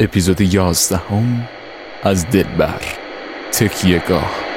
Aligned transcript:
اپیزود 0.00 0.40
یازدهم 0.40 1.48
از 2.02 2.30
دلبر. 2.30 2.80
تکیهگاه. 3.52 4.30
شیرین 4.30 4.49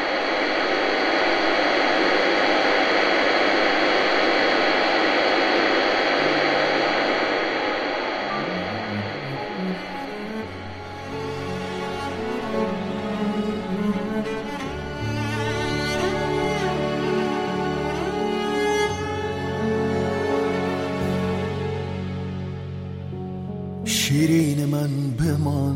بمان 25.23 25.75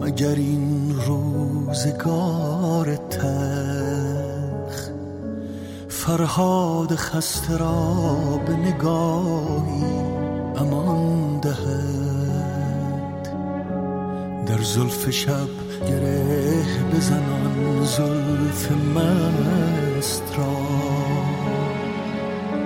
مگر 0.00 0.34
این 0.34 0.94
روزگار 1.06 2.96
تخ 2.96 4.90
فرهاد 5.88 6.94
خسته 6.94 7.56
را 7.56 8.40
به 8.46 8.56
نگاهی 8.56 9.84
امان 10.56 11.40
دهد. 11.40 13.28
در 14.46 14.62
زلف 14.62 15.10
شب 15.10 15.48
گره 15.88 16.64
بزنان 16.94 17.84
زلف 17.84 18.72
مست 18.72 20.22
را. 20.38 20.56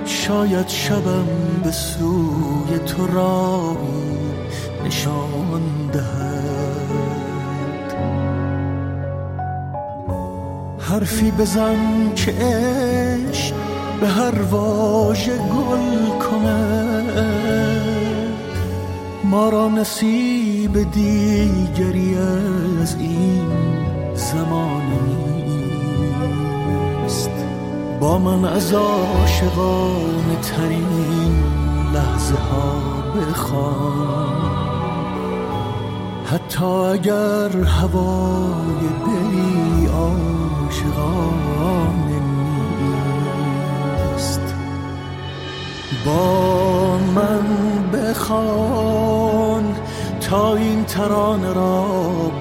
شاید 0.05 0.69
شبم 0.69 1.27
به 1.65 1.71
سوی 1.71 2.79
تو 2.87 3.07
راهی 3.07 4.20
نشان 4.91 5.63
دهد. 5.93 7.95
حرفی 10.79 11.31
بزن 11.31 12.15
که 12.15 12.33
به 14.01 14.09
هر 14.09 14.43
واژه 14.43 15.37
گل 15.37 16.19
کند. 16.19 17.27
ما 19.25 19.49
را 19.49 19.69
نصیب 19.69 20.93
دیگری 20.93 22.17
از 22.83 22.97
این 22.99 23.47
زمان 24.15 24.83
نیست. 27.03 27.31
با 28.01 28.19
من 28.19 28.45
از 28.45 28.73
عاشقان 28.73 30.37
ترین 30.43 31.45
لحظه 31.95 32.35
ها 32.35 32.81
بخوان. 33.21 34.70
حتی 36.33 36.65
اگر 36.65 37.65
هوای 37.65 38.81
دلی 39.07 39.87
عاشقانه 39.87 41.01
نیست. 44.13 44.55
با 46.07 46.99
من 46.99 47.47
بخوان 47.93 49.65
تا 50.21 50.55
این 50.57 50.85
ترانه 50.85 51.53
را 51.53 51.83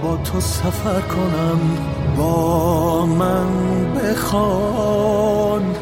با 0.04 0.18
تو 0.18 0.40
سفر 0.40 1.02
کنم. 1.02 1.60
با 2.18 3.06
من 3.06 3.48
بخوان 3.94 5.76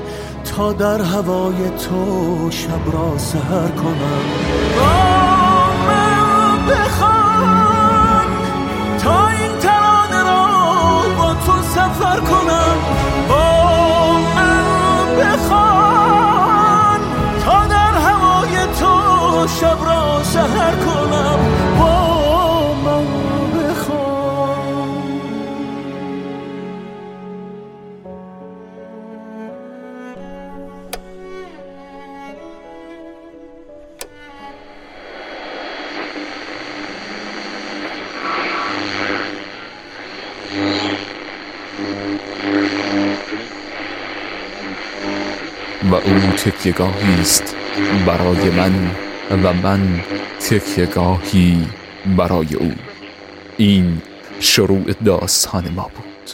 تا 0.56 0.74
در 0.74 1.02
هوای 1.02 1.70
تو 1.70 2.52
شب 2.52 2.94
را 2.94 3.18
سهر 3.18 3.68
کنم. 3.68 5.17
و 45.84 45.96
او 45.96 46.32
تکیهگاهی 46.38 47.22
است 47.22 47.56
برای 48.08 48.50
من 48.50 48.92
و 49.44 49.54
من 49.54 50.00
تکیهگاهی 50.40 51.68
برای 52.18 52.56
او. 52.56 52.72
این 53.58 54.02
شروع 54.40 54.94
داستان 55.06 55.70
ما 55.70 55.84
بود. 55.96 56.32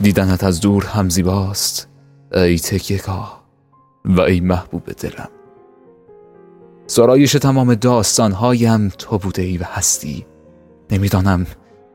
دیدنت 0.00 0.44
از 0.44 0.60
دور 0.60 0.84
هم 0.86 1.08
زیباست 1.08 1.88
ای 2.32 2.58
تکیهگاه 2.58 3.44
و 4.04 4.20
ای 4.20 4.40
محبوب 4.40 4.92
دلم. 4.92 5.28
سرایش 6.86 7.32
تمام 7.32 7.74
داستانهایم 7.74 8.88
تو 8.88 9.18
بوده 9.18 9.42
ای 9.42 9.58
و 9.58 9.64
هستی. 9.64 10.26
نمی‌دانم 10.90 11.46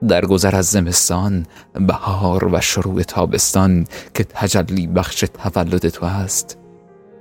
در 0.07 0.25
گذر 0.25 0.55
از 0.55 0.65
زمستان 0.65 1.45
بهار 1.73 2.49
و 2.53 2.61
شروع 2.61 3.03
تابستان 3.03 3.87
که 4.13 4.23
تجلی 4.23 4.87
بخش 4.87 5.25
تولد 5.43 5.89
تو 5.89 6.05
است. 6.05 6.57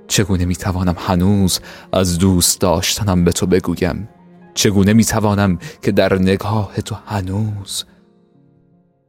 چگونه 0.07 0.45
می‌توانم 0.45 0.95
هنوز 0.97 1.59
از 1.93 2.17
دوست 2.17 2.61
داشتنم 2.61 3.23
به 3.23 3.31
تو 3.31 3.45
بگویم؟ 3.45 4.09
چگونه 4.53 4.93
می‌توانم 4.93 5.59
که 5.81 5.91
در 5.91 6.13
نگاه 6.13 6.75
تو 6.75 6.95
هنوز 7.05 7.85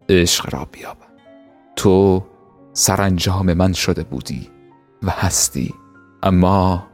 عشق 0.08 0.54
را 0.54 0.68
بیابم؟ 0.72 0.96
تو 1.76 2.24
سرانجام 2.72 3.52
من 3.52 3.72
شده 3.72 4.02
بودی 4.02 4.50
و 5.02 5.10
هستی 5.10 5.74
اما 6.22 6.86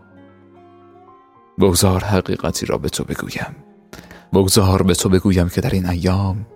بگذار 1.60 2.04
حقیقتی 2.04 2.66
را 2.66 2.78
به 2.78 2.88
تو 2.88 3.04
بگویم. 3.04 3.56
بگذار 4.32 4.82
به 4.82 4.94
تو 4.94 5.08
بگویم 5.08 5.48
که 5.48 5.60
در 5.60 5.70
این 5.70 5.86
ایام 5.86 6.46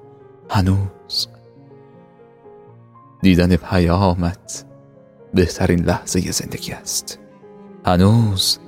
هنوز. 0.52 1.28
دیدن 3.22 3.56
پیامت 3.56 4.64
بهترین 5.34 5.84
لحظه 5.84 6.30
زندگی 6.32 6.72
است. 6.72 7.18
هنوز 7.86 8.58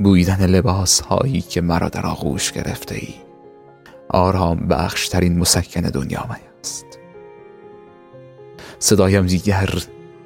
بویدن 0.00 0.46
لباس 0.46 1.00
هایی 1.00 1.40
که 1.40 1.60
مرا 1.60 1.88
در 1.88 2.06
آغوش 2.06 2.52
گرفته 2.52 2.94
ای 2.94 3.14
آرام 4.08 4.58
بخشترین 4.68 5.38
مسکن 5.38 5.80
دنیا 5.80 6.28
است. 6.60 6.86
صدایم 8.78 9.26
دیگر 9.26 9.82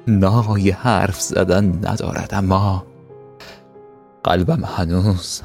نای 0.07 0.69
حرف 0.69 1.21
زدن 1.21 1.65
ندارد 1.65 2.33
اما 2.33 2.85
قلبم 4.23 4.65
هنوز 4.65 5.41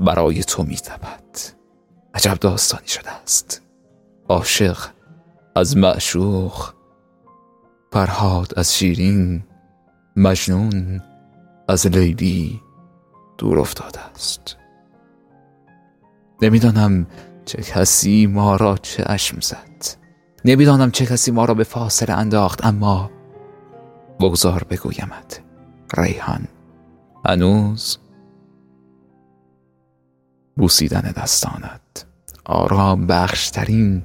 برای 0.00 0.44
تو 0.44 0.62
میتپد. 0.62 1.38
عجب 2.14 2.34
داستانی 2.34 2.88
شده 2.88 3.10
است. 3.22 3.69
عاشق 4.30 4.78
از 5.56 5.76
معشوق. 5.76 6.72
فرهاد 7.92 8.52
از 8.56 8.74
شیرین. 8.74 9.44
مجنون 10.16 11.02
از 11.68 11.86
لیلی. 11.86 12.60
دور 13.38 13.60
افتاده 13.60 14.00
است. 14.00 14.56
نمی‌دانم 16.42 17.06
چه 17.44 17.62
کسی 17.62 18.26
ما 18.26 18.56
را 18.56 18.76
چشم 18.76 19.40
زد. 19.40 19.98
نمی‌دانم 20.44 20.90
چه 20.90 21.06
کسی 21.06 21.30
ما 21.30 21.44
را 21.44 21.54
به 21.54 21.64
فاصله 21.64 22.14
انداخت 22.14 22.66
اما 22.66 23.10
بگذار 24.20 24.64
بگویمت 24.70 25.40
ریحان. 25.96 26.48
هنوز 27.26 27.98
بوسیدن 30.56 31.00
دستانت 31.00 32.06
آرام 32.44 33.06
بخشترین 33.06 34.02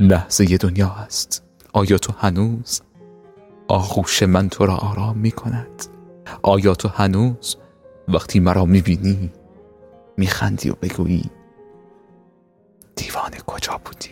لحظه 0.00 0.56
دنیا 0.56 0.90
است. 0.90 1.42
آیا 1.72 1.98
تو 1.98 2.12
هنوز 2.18 2.80
آغوش 3.68 4.22
من 4.22 4.48
تو 4.48 4.66
را 4.66 4.76
آرام 4.76 5.18
می 5.18 5.30
کند؟ 5.30 5.86
آیا 6.42 6.74
تو 6.74 6.88
هنوز 6.88 7.56
وقتی 8.08 8.40
مرا 8.40 8.64
می 8.64 8.80
بینی 8.80 9.32
می 10.16 10.26
خندی 10.26 10.70
و 10.70 10.74
بگویی 10.74 11.30
دیوانه 12.96 13.36
کجا 13.46 13.80
بودی؟ 13.84 14.10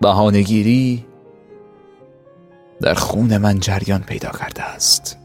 بهانهگیری 0.00 1.06
در 2.80 2.94
خون 2.94 3.38
من 3.38 3.60
جریان 3.60 4.02
پیدا 4.02 4.30
کرده 4.30 4.62
است. 4.62 5.18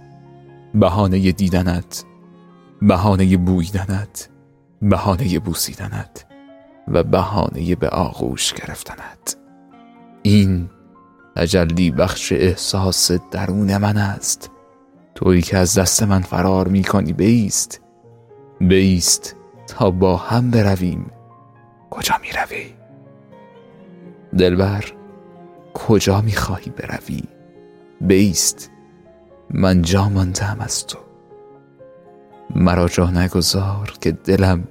بهانه 0.76 1.32
دیدنت 1.32 2.06
بهانه 2.82 3.38
بویدنت 3.38 4.30
بهانه 4.82 5.40
بوسیدنت. 5.40 6.31
و 6.88 7.04
بهانه 7.04 7.76
به 7.76 7.90
آغوش 7.90 8.54
گرفتنت. 8.54 9.36
این 10.22 10.70
تجلی 11.36 11.92
بخش 11.92 12.32
احساس 12.32 13.12
درون 13.12 13.78
من 13.78 13.98
است. 13.98 14.52
تویی 15.16 15.42
که 15.42 15.58
از 15.58 15.78
دست 15.78 16.04
من 16.04 16.22
فرار 16.22 16.68
می 16.68 16.84
کنی 16.84 17.14
بیست. 17.14 17.82
بیست 18.60 19.36
تا 19.68 19.92
با 19.92 20.18
هم 20.18 20.52
برویم. 20.52 21.12
کجا 21.90 22.16
می 22.22 22.28
روی؟ 22.32 22.74
دلبر 24.38 24.86
کجا 25.74 26.22
می 26.22 26.32
خواهی 26.32 26.72
بروی؟ 26.72 27.24
بیست 28.02 28.72
من 29.50 29.82
جا 29.82 30.10
ماندم 30.10 30.58
از 30.60 30.88
تو. 30.88 30.98
مرا 32.56 32.88
جا 32.88 33.10
نگذار 33.10 33.94
که 34.02 34.12
دلم 34.12 34.64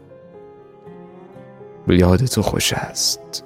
به 1.90 1.98
یاد 1.98 2.24
تو 2.24 2.42
خوش 2.42 2.72
است. 2.72 3.44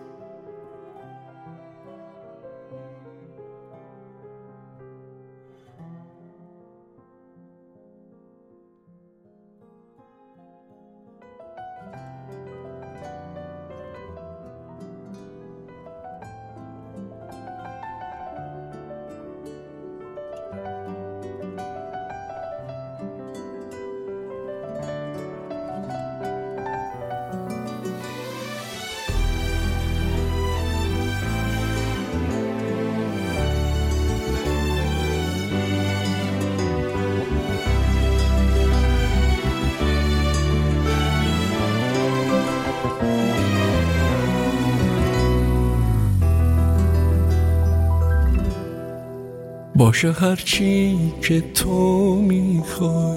باشه 49.85 50.13
هرچی 50.13 50.99
که 51.23 51.41
تو 51.41 52.15
می‌خوای 52.17 53.17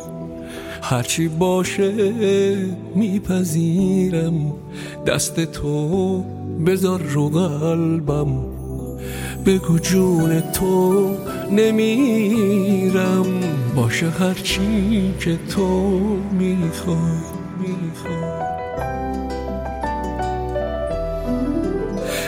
هرچی 0.82 1.28
باشه 1.28 1.94
میپذیرم. 2.96 4.54
دست 5.06 5.46
تو 5.46 6.24
بذار 6.66 7.02
رو 7.02 7.30
قلبم 7.30 8.28
بگو 9.46 9.80
جون 9.80 10.42
تو 10.42 11.10
نمیرم. 11.52 13.26
باشه 13.76 14.10
هرچی 14.10 15.14
که 15.20 15.40
تو 15.56 16.00
می‌خوای 16.32 16.98
می‌خوای. 17.60 18.48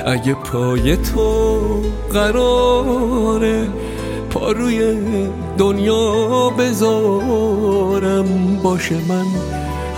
اگه 0.05 0.33
پای 0.33 0.97
تو 0.97 1.59
قراره 2.13 3.67
پا 4.29 4.51
روی 4.51 4.95
دنیا 5.57 6.49
بذارم. 6.49 8.25
باشه 8.63 8.95
من 8.95 9.25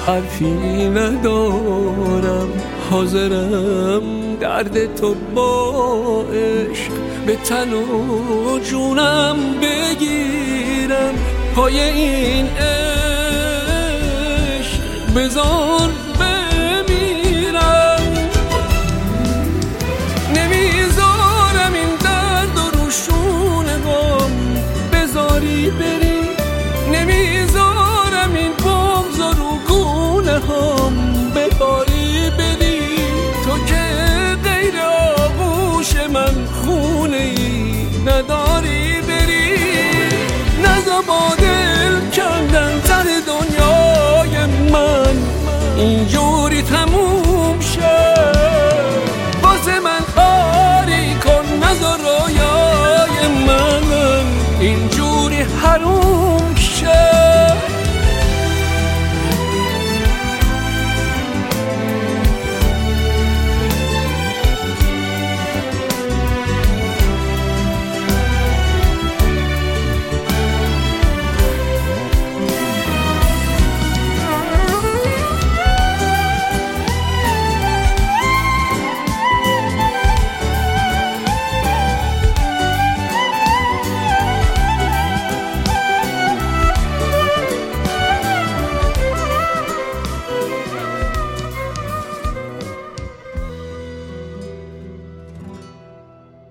حرفی 0.08 0.90
ندارم. 0.90 2.50
حاضرم 2.92 4.36
درد 4.40 4.96
تو 4.96 5.16
با 5.36 6.26
عشق 6.34 6.92
به 7.26 7.36
تن 7.36 7.74
و 7.74 8.60
جونم 8.60 9.36
بگیرم. 9.62 11.14
پای 11.56 11.80
این 11.80 12.46
عشق 12.48 12.82
بذار 15.16 15.90
in 54.62 55.01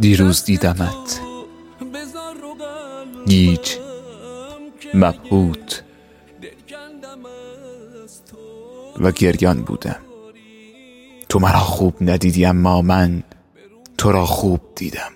دیروز 0.01 0.45
دیدمت. 0.45 1.21
گیج 3.27 3.77
مبهوت. 4.95 5.85
و 9.01 9.13
گریان 9.13 9.63
بودم. 9.63 9.97
تو 11.29 11.39
مرا 11.39 11.59
خوب 11.59 11.95
ندیدی 12.01 12.45
اما 12.45 12.83
من 12.83 13.23
تو 13.99 14.13
را 14.13 14.27
خوب 14.27 14.61
دیدم. 14.75 15.13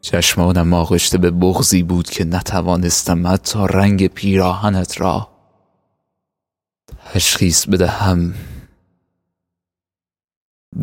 چشمانم 0.00 0.74
آغشته 0.74 1.18
به 1.18 1.30
بغزی 1.30 1.82
بود 1.82 2.10
که 2.10 2.24
نتوانستم 2.24 3.26
حتی 3.26 3.58
رنگ 3.70 4.06
پیراهنت 4.06 5.00
را 5.00 5.28
تشخیص 7.12 7.66
بدهم. 7.66 8.34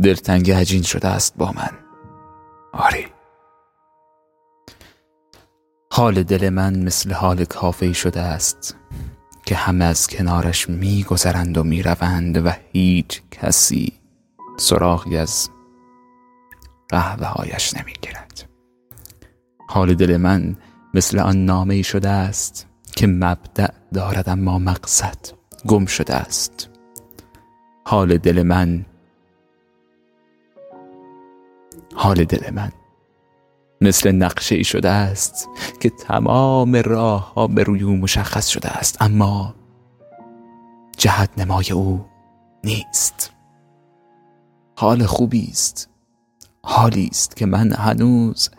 دلتنگ 0.04 0.52
عجین 0.52 0.82
شده 0.82 1.08
است 1.08 1.34
با 1.38 1.52
من. 1.52 1.93
آری 2.74 3.06
حال 5.92 6.24
دل 6.24 6.50
من 6.50 6.80
مثل 6.80 7.12
حال 7.12 7.46
کافه 7.46 7.94
شده 7.94 8.22
است 8.22 8.76
که 9.46 9.56
همه 9.56 9.86
از 9.86 10.08
کنارش 10.08 10.70
میگذرند 10.70 11.58
و 11.58 11.64
می‌روند 11.64 12.46
و 12.46 12.52
هیچ 12.72 13.22
کسی 13.32 13.94
سراغی 14.58 15.18
از 15.18 15.50
قهوه 16.90 17.28
هایش 17.28 17.74
نمی‌گیرد. 17.74 18.50
حال 19.70 19.94
دل 19.94 20.18
من 20.18 20.56
مثل 20.94 21.20
آن 21.20 21.46
نامه 21.46 21.82
شده 21.82 22.10
است 22.10 22.68
که 22.96 23.08
مبدع 23.08 23.72
دارد 23.94 24.30
اما 24.30 24.60
مقصد 24.60 25.18
گم 25.68 25.86
شده 25.86 26.16
است. 26.16 26.70
حال 27.86 28.18
دل 28.18 28.44
من 28.44 28.86
حال 31.96 32.24
دل 32.24 32.54
من. 32.54 32.72
مثل 33.82 34.12
نقشه 34.12 34.56
ای 34.56 34.64
شده 34.64 34.90
است 34.90 35.50
که 35.80 35.90
تمام 35.90 36.76
راه 36.76 37.34
ها 37.34 37.48
به 37.48 37.64
روی 37.64 37.84
او 37.84 37.98
مشخص 37.98 38.48
شده 38.48 38.70
است 38.70 39.02
اما 39.02 39.56
جهت 40.98 41.30
نمای 41.38 41.72
او 41.72 42.06
نیست. 42.64 43.34
حال 44.78 45.06
خوبی 45.06 45.48
است 45.52 45.90
حالی 46.64 47.08
است 47.12 47.36
که 47.36 47.46
من 47.46 47.72
هنوز 47.72 48.50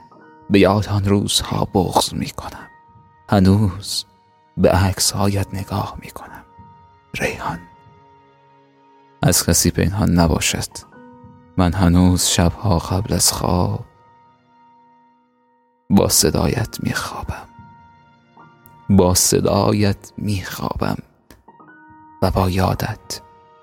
به 0.50 0.58
یاد 0.58 0.88
آن 0.88 1.04
روزها 1.04 1.64
بغض 1.74 2.12
می 2.14 2.30
کنم. 2.30 2.68
هنوز 3.30 4.04
به 4.56 4.70
عکس 4.70 5.10
هایت 5.10 5.54
نگاه 5.54 5.98
می 6.02 6.10
کنم. 6.10 6.44
ریحان 7.14 7.58
از 9.22 9.46
کسی 9.46 9.70
پنهان 9.70 10.10
نباشد. 10.10 10.93
من 11.56 11.72
هنوز 11.72 12.26
شبها 12.26 12.78
قبل 12.78 13.14
از 13.14 13.32
خواب 13.32 13.84
با 15.90 16.08
صدایت 16.08 16.76
میخوابم. 16.82 17.48
با 18.90 19.14
صدایت 19.14 20.12
میخوابم 20.18 20.96
و 22.22 22.30
با 22.30 22.50
یادت 22.50 23.20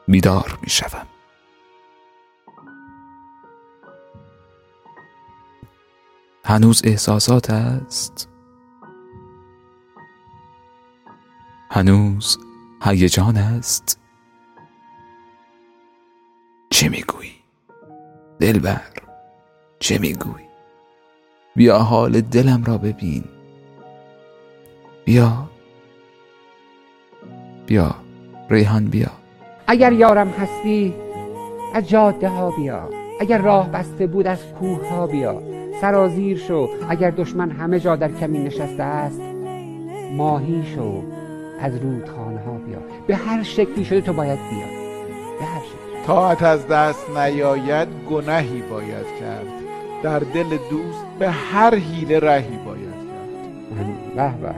بیدار 0.08 0.60
می‌شوم. 0.62 1.08
هنوز 6.46 6.82
احساسات 6.86 7.50
است؟ 7.50 8.30
هنوز 11.72 12.38
هیجان 12.84 13.38
است؟ 13.38 14.00
چه 16.70 16.90
می‌گویی؟ 16.90 17.41
دلبر 18.42 18.82
چه 19.80 19.98
می‌گویی؟ 19.98 20.46
بیا 21.56 21.78
حال 21.78 22.22
دلم 22.22 22.64
را 22.64 22.78
ببین. 22.78 23.24
بیا. 25.06 25.50
بیا. 27.66 27.96
ریحان 28.50 28.86
بیا. 28.86 29.12
اگر 29.68 29.92
یارم 29.92 30.30
هستی 30.30 30.94
از 31.74 31.90
جاده 31.90 32.30
ها 32.30 32.52
بیا. 32.52 32.90
اگر 33.20 33.38
راه 33.38 33.72
بسته 33.72 34.08
بود 34.08 34.28
از 34.28 34.40
کوه 34.60 34.90
ها 34.90 35.08
بیا. 35.08 35.42
سرازیر 35.82 36.38
شو. 36.38 36.70
اگر 36.90 37.12
دشمن 37.12 37.52
همه 37.52 37.80
جا 37.80 37.96
در 37.96 38.12
کمین 38.12 38.44
نشسته 38.44 38.84
است 38.84 39.22
ماهی 40.18 40.64
شو. 40.76 41.04
از 41.60 41.76
رودخانه 41.76 42.40
ها 42.40 42.52
بیا. 42.52 42.80
به 43.08 43.16
هر 43.16 43.44
شکلی 43.44 43.86
شده 43.86 44.02
تو 44.02 44.14
باید 44.14 44.40
بیا. 44.40 44.68
به 45.40 45.46
هر 45.46 45.60
شکل 45.60 45.81
تاعت 46.06 46.44
از 46.44 46.68
دست 46.68 47.10
نیاید 47.10 47.88
گنهی 48.10 48.62
باید 48.62 49.06
کرد. 49.20 49.46
در 50.04 50.20
دل 50.20 50.50
دوست 50.70 51.06
به 51.20 51.30
هر 51.30 51.76
حیله 51.76 52.20
رهی 52.20 52.58
باید 52.66 52.94
کرد. 54.16 54.42
به 54.42 54.56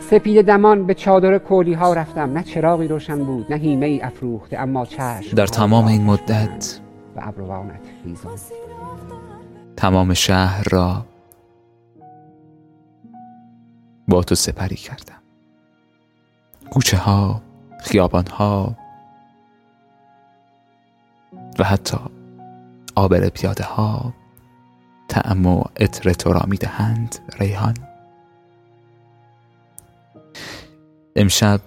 سپید 0.00 0.46
دمان 0.46 0.86
به 0.86 0.94
چادر 0.94 1.38
کولی 1.38 1.74
ها 1.74 1.92
رفتم. 1.92 2.32
نه 2.32 2.42
چراغی 2.42 2.88
روشن 2.88 3.24
بود 3.24 3.52
نه 3.52 3.58
هیمه 3.58 3.86
ای 3.86 4.00
افروخته 4.02 4.58
اما 4.58 4.86
چشم 4.86 5.36
در 5.36 5.46
تمام 5.46 5.86
این 5.86 6.04
مدت 6.04 6.80
و 7.16 7.20
ابروانت 7.22 7.80
هیزم 8.04 8.30
تمام 9.76 10.14
شهر 10.14 10.64
را 10.70 11.04
با 14.08 14.22
تو 14.22 14.34
سپری 14.34 14.76
کردم. 14.76 15.20
کوچه 16.70 16.96
ها 16.96 17.42
خیابان 17.80 18.26
ها 18.26 18.76
و 21.58 21.64
حتی 21.64 21.96
آبر 22.94 23.28
پیاده 23.28 23.64
ها 23.64 24.14
تعم 25.08 25.46
و 25.46 25.64
عطر 25.80 26.12
تو 26.12 26.32
را 26.32 26.42
می‌دهند 26.48 27.18
ریحان. 27.38 27.74
امشب 31.16 31.60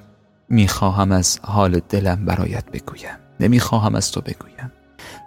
می‌خواهم 0.50 1.12
از 1.12 1.40
حال 1.44 1.82
دلم 1.90 2.26
برایت 2.26 2.66
بگویم. 2.72 3.18
نمی‌خواهم 3.40 3.96
از 3.96 4.12
تو 4.12 4.22
بگویم. 4.22 4.72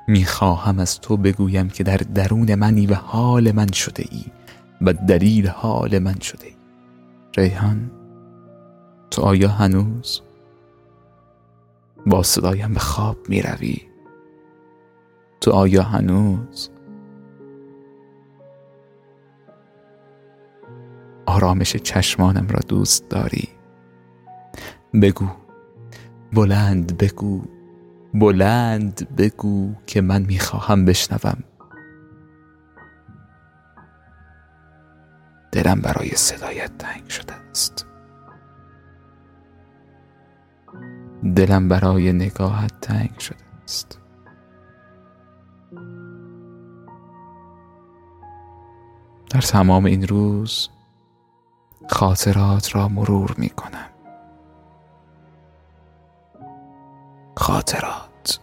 می‌خواهم 0.09 0.79
از 0.79 1.01
تو 1.01 1.17
بگویم 1.17 1.69
که 1.69 1.85
در 1.85 1.97
درون 1.97 2.55
منی 2.55 2.87
و 2.87 2.95
حال 2.95 3.53
من 3.53 3.73
شده 3.73 4.05
ای 4.11 4.25
و 4.81 4.93
دلیل 4.93 5.49
حال 5.49 5.99
من 5.99 6.19
شده 6.21 6.47
ای 6.47 6.57
ریحان 7.37 7.91
تو 9.11 9.23
آیا 9.23 9.49
هنوز 9.49 10.21
با 12.07 12.23
صدایم 12.23 12.75
به 12.75 12.81
خواب 12.81 13.17
می 13.29 13.43
روی 13.43 13.77
تو 15.47 15.53
آیا 15.53 15.83
هنوز؟ 15.83 16.71
آرامش 21.27 21.77
چشمانم 21.77 22.49
را 22.49 22.61
دوست 22.69 23.09
داری؟ 23.09 23.49
بگو 25.03 25.27
بلند 26.33 26.99
بگو 26.99 27.43
بلند 28.15 29.17
بگو 29.17 29.75
که 29.87 30.01
من 30.01 30.23
می‌خواهم 30.23 30.85
بشنوم. 30.85 31.45
دلم 35.53 35.81
برای 35.81 36.11
صدایت 36.11 36.79
تنگ 36.79 37.09
شده 37.09 37.35
است. 37.35 37.87
دلم 41.37 41.69
برای 41.69 42.13
نگاهت 42.13 42.81
تنگ 42.81 43.19
شده 43.19 43.45
است. 43.65 44.06
در 49.31 49.41
تمام 49.41 49.85
این 49.85 50.07
روز 50.07 50.69
خاطرات 51.89 52.75
را 52.77 52.89
مرور 52.89 53.35
می 53.39 53.49
کنم. 53.49 53.91
خاطرات. 57.37 58.41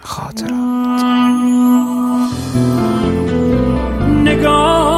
خاطرات. 0.00 1.02
نگاه 4.24 4.97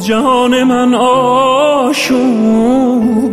جان 0.00 0.62
من 0.62 0.94
آشوب 0.94 2.18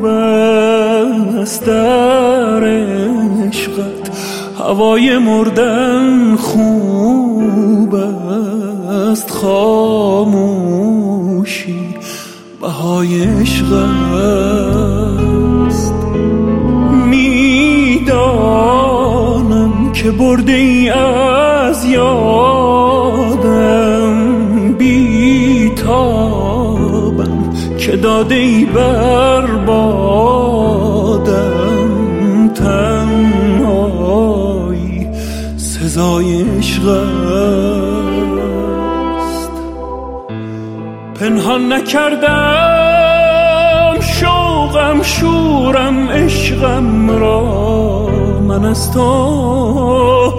است 0.06 1.66
در 1.66 2.64
عشقت. 2.64 4.12
هوای 4.60 5.18
مردن 5.18 6.36
خوب 6.36 7.96
است 8.90 9.32
خاموشی 9.32 10.76
بهای 12.62 13.24
عشق 13.24 13.74
است. 15.68 15.94
می‌دانم 17.10 18.18
که 19.94 20.12
برده 20.12 20.54
ای 20.54 20.90
که 27.88 27.96
داده 27.96 28.36
ای 28.36 28.66
بر 28.66 29.46
بادم 29.46 31.08
تنهایی؟ 32.56 33.88
سزای 35.58 36.42
عشق 36.42 36.88
است. 36.88 37.22
پنهان 41.20 41.74
نکردم 41.74 42.28
شوقم 44.02 45.04
شورم 45.04 46.10
عشقم 46.10 47.10
را. 47.20 48.08
من 48.48 48.66
از 48.66 48.92
تو 48.92 50.34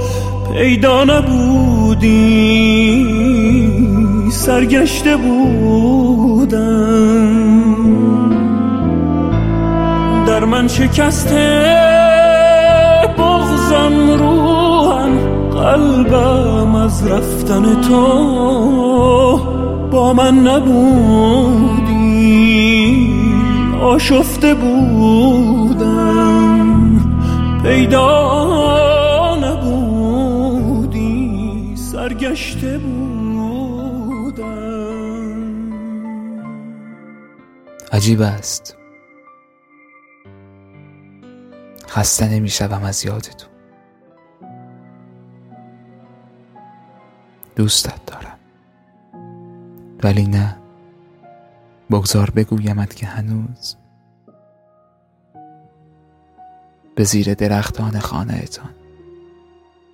پیدا 0.53 1.05
نبودی 1.05 2.19
سرگشته 4.49 5.17
بودم. 5.17 6.59
در 10.27 10.45
من 10.45 10.69
شکسته 10.69 11.63
بغزم 13.19 14.11
روحم 14.19 15.19
قلبم 15.51 16.75
از 16.75 17.07
رفتن 17.07 17.81
تو 17.81 18.07
با 19.91 20.13
من 20.13 20.35
نبودی. 20.39 21.89
آشفته 23.83 24.55
بودم 24.55 25.91
پیدا 27.63 28.68
عجیب 37.99 38.21
است. 38.23 38.77
خسته 41.89 42.29
نمی 42.29 42.49
شوم 42.49 42.83
از 42.83 43.05
یاد 43.05 43.23
تو 43.23 43.47
دوستت 47.57 48.07
دارم. 48.07 48.39
ولی 50.03 50.27
نه. 50.27 50.57
بگذار 51.91 52.31
بگویمت 52.31 52.97
که 52.97 53.07
هنوز. 53.07 53.77
به 56.95 57.05
زیر 57.05 57.35
درختان 57.35 57.99
خانهتان 57.99 58.75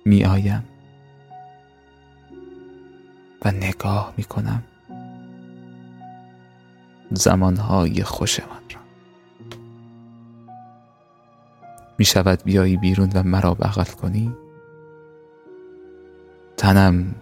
می 0.05 0.25
آیم 0.25 0.63
و 3.45 3.51
نگاه 3.51 4.13
می 4.17 4.23
کنم 4.23 4.63
زمانهای 7.11 8.03
خوش 8.03 8.39
من 8.39 8.47
را. 8.47 8.81
می 11.97 12.05
شود 12.05 12.43
بیایی 12.43 12.77
بیرون 12.77 13.11
و 13.15 13.23
مرا 13.23 13.53
بغل 13.53 13.83
کنی؟ 13.83 14.35
تنم 16.57 17.15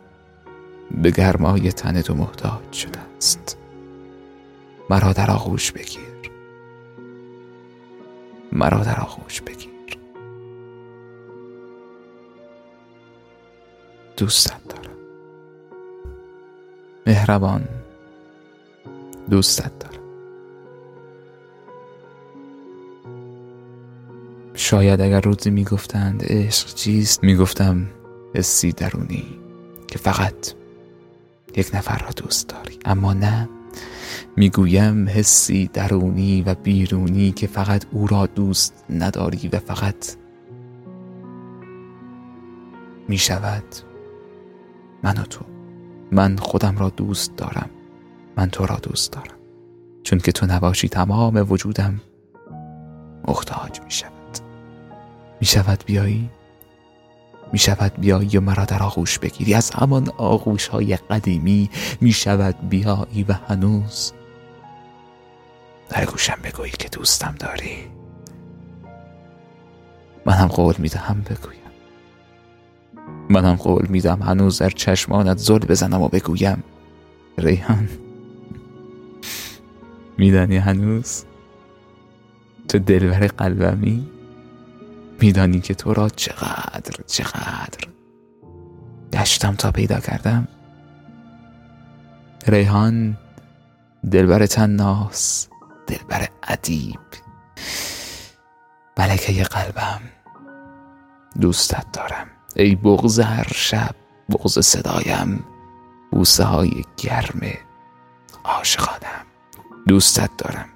به 1.02 1.12
گرمای 1.12 1.72
تن 1.72 2.02
تو 2.02 2.13
محتاج 2.13 2.74
شده 2.74 3.00
است. 3.18 3.58
مرا 4.90 5.13
در 5.13 5.32
آغوش 5.32 5.72
بگیر. 5.72 6.32
مرا 8.52 8.84
در 8.84 9.00
آغوش 9.00 9.42
بگیر. 9.42 9.98
دوستت 14.18 14.68
دارم. 14.70 14.98
مهربان. 17.08 17.68
دوستت 19.30 19.80
دارم. 19.80 20.03
شاید 24.53 25.01
اگر 25.01 25.22
روزی 25.22 25.50
می‌گفتند 25.50 26.24
عشق 26.25 26.74
چیست 26.74 27.24
می‌گفتم 27.24 27.88
حسی 28.36 28.72
درونی 28.72 29.25
که 29.88 30.00
فقط 30.00 30.53
یک 31.56 31.72
نفر 31.74 31.98
را 31.98 32.10
دوست 32.15 32.48
داری. 32.50 32.80
اما 32.86 33.13
نه 33.13 33.50
می‌گویم 34.36 35.10
حسی 35.10 35.70
درونی 35.74 36.42
و 36.42 36.56
بیرونی 36.56 37.32
که 37.32 37.48
فقط 37.48 37.86
او 37.92 38.08
را 38.08 38.25
دوست 38.25 38.84
نداری 38.89 39.48
و 39.48 39.60
فقط 39.60 40.15
می 43.08 43.18
شود 43.18 43.63
من 45.03 45.18
و 45.18 45.24
تو. 45.24 45.46
من 46.12 46.36
خودم 46.36 46.77
را 46.77 46.89
دوست 46.89 47.36
دارم. 47.36 47.70
من 48.38 48.50
تو 48.50 48.66
را 48.66 48.75
دوست 48.75 49.12
دارم. 49.12 49.38
چون 50.04 50.20
که 50.20 50.32
تو 50.32 50.46
نباشی 50.46 50.90
تمام 50.90 51.46
وجودم 51.50 52.02
محتاج 53.28 53.82
می 53.82 53.92
شود 53.92 54.13
می 55.40 55.46
شود 55.46 55.84
بیایی؟ 55.86 56.30
می 57.54 57.60
شود 57.60 57.94
بیایی 58.00 58.38
و 58.38 58.42
مرا 58.42 58.66
در 58.66 58.84
آغوش 58.84 59.20
بگیری. 59.20 59.54
از 59.54 59.72
همان 59.72 60.10
آغوش 60.18 60.68
های 60.68 60.96
قدیمی 60.96 61.70
می 62.02 62.12
شود 62.12 62.70
بیایی 62.70 63.24
و 63.24 63.34
هنوز 63.34 64.13
در 65.90 66.06
گوشم 66.06 66.38
بگویی 66.44 66.72
که 66.72 66.90
دوستم 66.90 67.36
داری. 67.40 67.78
منم 70.25 70.48
قول 70.48 70.75
می 70.78 70.90
دهم 70.90 71.22
بگویم. 71.22 71.60
منم 73.30 73.56
قول 73.56 73.86
میدم 73.90 74.22
هنوز 74.22 74.58
در 74.58 74.70
چشمانت 74.70 75.38
زل 75.38 75.60
بزنم 75.60 76.02
و 76.02 76.08
بگویم 76.08 76.63
ریحان 77.38 77.90
میدانی 80.17 80.58
هنوز؟ 80.58 81.23
تو 82.67 82.80
دلبر 82.80 83.28
قلبمی؟ 83.28 84.10
میدانی 85.21 85.60
که 85.60 85.73
تو 85.73 85.93
را 85.93 86.10
چقدر 86.10 87.04
چقدر 87.08 87.88
گشتم 89.13 89.56
تا 89.56 89.71
پیدا 89.71 89.99
کردم؟ 89.99 90.47
ریحان 92.47 93.17
دلبر 94.12 94.45
تناس 94.45 95.47
دلبر 95.88 96.28
ادیب. 96.43 96.99
ملکه 98.97 99.43
قلبم 99.43 100.02
دوستت 101.41 101.86
دارم. 101.93 102.28
ای 102.56 102.76
بغز 102.76 103.19
هر 103.19 103.47
شب 103.56 103.95
بغز 104.30 104.60
صدایم 104.60 105.43
بوسه 106.12 106.43
های 106.43 106.84
گرم 106.97 107.41
عاشقانم. 108.43 109.26
دوستت 109.88 110.30
دارم. 110.38 110.69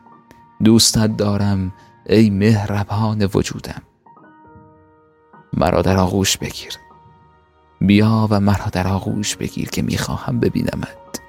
دوستت 0.64 1.18
دارم 1.18 1.74
ای 2.06 2.30
مهربان 2.30 3.30
وجودم. 3.34 3.82
مرا 5.54 5.82
در 5.82 5.98
آغوش 5.98 6.38
بگیر. 6.38 6.74
بیا 7.82 8.28
و 8.30 8.40
مرا 8.40 8.66
در 8.72 8.88
آغوش 8.88 9.36
بگیر 9.36 9.70
که 9.70 9.82
می‌خواهم 9.82 10.40
ببینمت. 10.40 11.22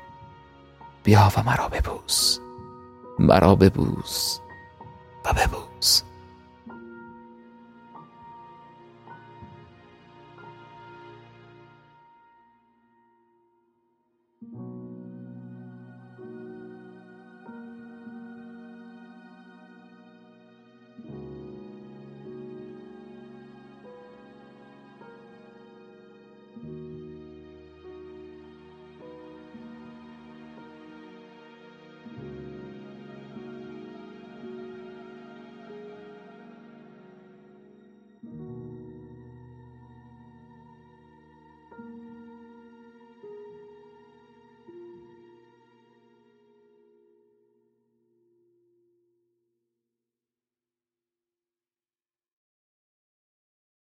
بیا 1.04 1.32
و 1.36 1.42
مرا 1.42 1.68
ببوس. 1.68 2.38
مرا 3.18 3.54
ببوس 3.54 4.38
و 5.24 5.32
ببوس. 5.32 6.02